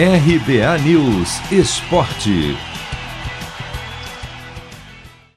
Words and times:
RBA 0.00 0.78
News 0.84 1.40
Esporte. 1.50 2.56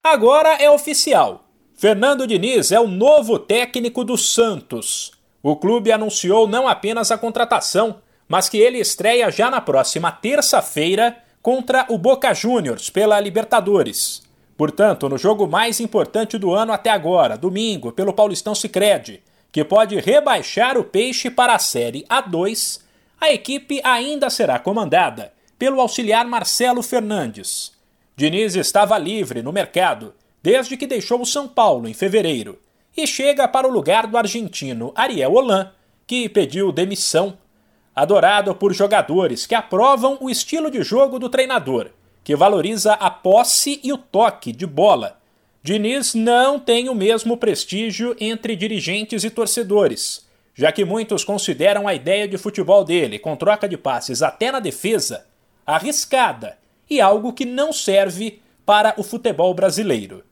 Agora 0.03 0.49
é 0.61 0.69
oficial. 0.69 1.45
Fernando 1.73 2.27
Diniz 2.27 2.71
é 2.71 2.79
o 2.79 2.87
novo 2.87 3.39
técnico 3.39 4.03
do 4.03 4.15
Santos. 4.19 5.13
O 5.41 5.55
clube 5.55 5.91
anunciou 5.91 6.47
não 6.47 6.67
apenas 6.67 7.09
a 7.09 7.17
contratação, 7.17 8.01
mas 8.27 8.49
que 8.49 8.59
ele 8.59 8.77
estreia 8.77 9.31
já 9.31 9.49
na 9.49 9.61
próxima 9.61 10.11
terça-feira 10.11 11.17
contra 11.41 11.87
o 11.89 11.97
Boca 11.97 12.31
Juniors 12.31 12.87
pela 12.91 13.19
Libertadores. 13.19 14.21
Portanto, 14.55 15.09
no 15.09 15.17
jogo 15.17 15.47
mais 15.47 15.79
importante 15.79 16.37
do 16.37 16.53
ano 16.53 16.71
até 16.71 16.91
agora, 16.91 17.35
domingo, 17.35 17.91
pelo 17.91 18.13
Paulistão 18.13 18.53
Sicredi, 18.53 19.23
que 19.51 19.65
pode 19.65 19.99
rebaixar 19.99 20.77
o 20.77 20.83
Peixe 20.83 21.31
para 21.31 21.55
a 21.55 21.59
Série 21.59 22.05
A2, 22.07 22.90
a 23.21 23.31
equipe 23.31 23.79
ainda 23.83 24.31
será 24.31 24.57
comandada 24.57 25.31
pelo 25.59 25.79
auxiliar 25.79 26.25
Marcelo 26.25 26.81
Fernandes. 26.81 27.71
Diniz 28.15 28.55
estava 28.55 28.97
livre 28.97 29.43
no 29.43 29.53
mercado 29.53 30.15
desde 30.41 30.75
que 30.75 30.87
deixou 30.87 31.21
o 31.21 31.25
São 31.25 31.47
Paulo 31.47 31.87
em 31.87 31.93
fevereiro 31.93 32.59
e 32.97 33.05
chega 33.05 33.47
para 33.47 33.67
o 33.67 33.71
lugar 33.71 34.07
do 34.07 34.17
argentino 34.17 34.91
Ariel 34.95 35.33
Holan, 35.33 35.71
que 36.07 36.27
pediu 36.27 36.71
demissão. 36.71 37.37
Adorado 37.95 38.55
por 38.55 38.73
jogadores 38.73 39.45
que 39.45 39.53
aprovam 39.53 40.17
o 40.19 40.27
estilo 40.27 40.71
de 40.71 40.81
jogo 40.81 41.19
do 41.19 41.29
treinador, 41.29 41.91
que 42.23 42.35
valoriza 42.35 42.93
a 42.93 43.11
posse 43.11 43.79
e 43.83 43.93
o 43.93 43.97
toque 43.99 44.51
de 44.51 44.65
bola. 44.65 45.19
Diniz 45.61 46.15
não 46.15 46.59
tem 46.59 46.89
o 46.89 46.95
mesmo 46.95 47.37
prestígio 47.37 48.15
entre 48.19 48.55
dirigentes 48.55 49.23
e 49.23 49.29
torcedores 49.29 50.30
já 50.53 50.71
que 50.71 50.85
muitos 50.85 51.23
consideram 51.23 51.87
a 51.87 51.93
ideia 51.93 52.27
de 52.27 52.37
futebol 52.37 52.83
dele, 52.83 53.19
com 53.19 53.35
troca 53.35 53.67
de 53.67 53.77
passes 53.77 54.21
até 54.21 54.51
na 54.51 54.59
defesa, 54.59 55.25
arriscada 55.65 56.57
e 56.89 56.99
algo 56.99 57.33
que 57.33 57.45
não 57.45 57.71
serve 57.71 58.41
para 58.65 58.93
o 58.97 59.03
futebol 59.03 59.53
brasileiro. 59.53 60.23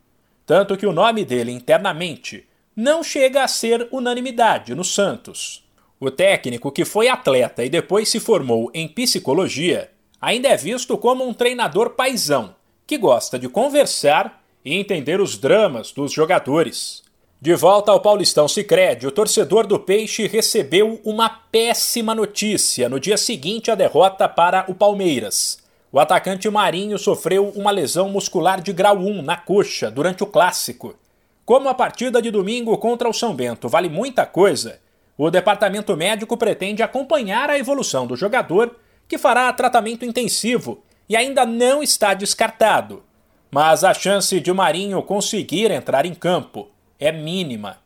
Tanto 0.45 0.75
que 0.75 0.85
o 0.85 0.91
nome 0.91 1.23
dele 1.23 1.51
internamente 1.51 2.47
não 2.75 3.03
chega 3.03 3.43
a 3.43 3.47
ser 3.47 3.87
unanimidade 3.91 4.73
no 4.73 4.83
Santos. 4.83 5.67
O 5.99 6.09
técnico, 6.09 6.71
que 6.71 6.85
foi 6.85 7.09
atleta 7.09 7.63
e 7.63 7.69
depois 7.69 8.09
se 8.09 8.19
formou 8.19 8.71
em 8.73 8.87
psicologia, 8.87 9.91
ainda 10.19 10.47
é 10.47 10.55
visto 10.55 10.97
como 10.97 11.27
um 11.27 11.33
treinador 11.33 11.91
paisão, 11.91 12.55
que 12.87 12.97
gosta 12.97 13.37
de 13.37 13.49
conversar 13.49 14.41
e 14.63 14.75
entender 14.75 15.19
os 15.19 15.37
dramas 15.37 15.91
dos 15.91 16.11
jogadores. 16.11 17.03
De 17.41 17.55
volta 17.55 17.89
ao 17.89 18.01
Paulistão 18.01 18.49
Sicredi, 18.49 19.07
o 19.07 19.11
torcedor 19.11 19.65
do 19.65 19.79
Peixe 19.79 20.27
recebeu 20.27 20.99
uma 21.05 21.29
péssima 21.29 22.13
notícia 22.13 22.89
no 22.89 22.99
dia 22.99 23.15
seguinte 23.15 23.71
à 23.71 23.75
derrota 23.75 24.27
para 24.27 24.65
o 24.67 24.75
Palmeiras. 24.75 25.57
O 25.89 26.01
atacante 26.01 26.49
Marinho 26.49 26.99
sofreu 26.99 27.47
uma 27.55 27.71
lesão 27.71 28.09
muscular 28.09 28.59
de 28.59 28.73
grau 28.73 28.97
1 28.97 29.21
na 29.21 29.37
coxa 29.37 29.89
durante 29.89 30.21
o 30.21 30.27
clássico. 30.27 30.97
Como 31.45 31.69
a 31.69 31.73
partida 31.73 32.21
de 32.21 32.29
domingo 32.29 32.77
contra 32.77 33.07
o 33.07 33.13
São 33.13 33.33
Bento 33.33 33.69
vale 33.69 33.87
muita 33.87 34.25
coisa, 34.25 34.81
o 35.17 35.31
departamento 35.31 35.95
médico 35.95 36.35
pretende 36.35 36.83
acompanhar 36.83 37.49
a 37.49 37.57
evolução 37.57 38.05
do 38.05 38.17
jogador, 38.17 38.75
que 39.07 39.17
fará 39.17 39.53
tratamento 39.53 40.03
intensivo 40.03 40.83
e 41.07 41.15
ainda 41.15 41.45
não 41.45 41.81
está 41.81 42.13
descartado. 42.13 43.01
Mas 43.49 43.85
a 43.85 43.93
chance 43.93 44.41
de 44.41 44.51
Marinho 44.51 45.01
conseguir 45.01 45.71
entrar 45.71 46.05
em 46.05 46.13
campo 46.13 46.67
é 46.99 47.11
mínima. 47.11 47.77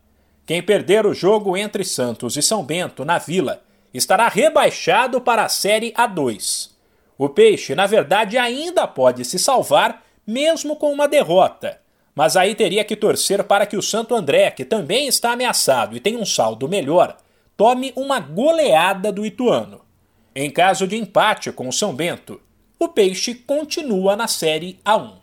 Quem 0.45 0.61
perder 0.61 1.05
o 1.05 1.13
jogo 1.13 1.55
entre 1.55 1.83
Santos 1.83 2.35
e 2.35 2.41
São 2.41 2.63
Bento 2.63 3.05
na 3.05 3.17
Vila 3.17 3.61
estará 3.93 4.27
rebaixado 4.27 5.21
para 5.21 5.43
a 5.43 5.49
Série 5.49 5.91
A2. 5.93 6.71
O 7.17 7.29
Peixe, 7.29 7.75
na 7.75 7.85
verdade, 7.85 8.37
ainda 8.37 8.87
pode 8.87 9.23
se 9.23 9.37
salvar 9.37 10.03
mesmo 10.25 10.75
com 10.75 10.91
uma 10.91 11.07
derrota, 11.07 11.79
mas 12.15 12.35
aí 12.35 12.55
teria 12.55 12.83
que 12.83 12.95
torcer 12.95 13.43
para 13.43 13.65
que 13.65 13.77
o 13.77 13.81
Santo 13.81 14.15
André, 14.15 14.51
que 14.51 14.65
também 14.65 15.07
está 15.07 15.31
ameaçado 15.31 15.95
e 15.95 15.99
tem 15.99 16.17
um 16.17 16.25
saldo 16.25 16.67
melhor, 16.67 17.17
tome 17.55 17.93
uma 17.95 18.19
goleada 18.19 19.11
do 19.11 19.25
Ituano. 19.25 19.81
Em 20.35 20.49
caso 20.49 20.87
de 20.87 20.95
empate 20.95 21.51
com 21.51 21.67
o 21.67 21.73
São 21.73 21.93
Bento, 21.93 22.41
o 22.79 22.89
Peixe 22.89 23.35
continua 23.35 24.15
na 24.15 24.27
Série 24.27 24.79
A1. 24.83 25.22